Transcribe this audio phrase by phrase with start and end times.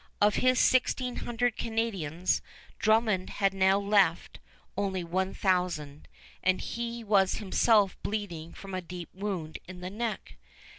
[0.19, 2.41] Of his sixteen hundred Canadians,
[2.79, 4.39] Drummond had now left
[4.75, 6.07] only one thousand,
[6.41, 10.37] and he was himself bleeding from a deep wound in the neck.